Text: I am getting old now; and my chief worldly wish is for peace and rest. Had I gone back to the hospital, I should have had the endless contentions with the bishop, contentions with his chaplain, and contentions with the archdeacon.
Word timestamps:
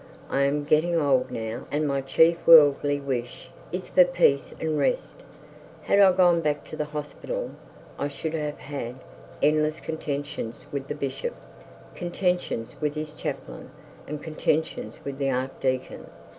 I 0.31 0.41
am 0.45 0.63
getting 0.63 0.99
old 0.99 1.29
now; 1.29 1.67
and 1.69 1.87
my 1.87 2.01
chief 2.01 2.37
worldly 2.47 2.99
wish 2.99 3.49
is 3.71 3.87
for 3.87 4.03
peace 4.03 4.51
and 4.59 4.79
rest. 4.79 5.21
Had 5.83 5.99
I 5.99 6.11
gone 6.11 6.41
back 6.41 6.63
to 6.69 6.75
the 6.75 6.85
hospital, 6.85 7.51
I 7.99 8.07
should 8.07 8.33
have 8.33 8.57
had 8.57 8.95
the 8.95 9.45
endless 9.47 9.79
contentions 9.79 10.65
with 10.71 10.87
the 10.87 10.95
bishop, 10.95 11.35
contentions 11.93 12.75
with 12.81 12.95
his 12.95 13.13
chaplain, 13.13 13.69
and 14.07 14.23
contentions 14.23 14.99
with 15.05 15.19
the 15.19 15.29
archdeacon. 15.29 16.07